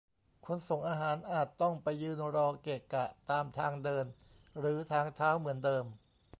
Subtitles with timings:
[0.45, 4.05] คนส่งอาหารอาจต้องไปยืนรอเกะกะตามทางเดิน
[4.59, 5.85] หรือทางเท้าเหมือนเดิม